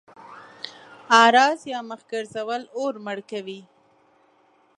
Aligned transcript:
اعراض 1.19 1.59
يا 1.71 1.79
مخ 1.89 2.01
ګرځول 2.11 2.61
اور 2.77 2.93
مړ 3.05 3.17
کوي. 3.31 3.61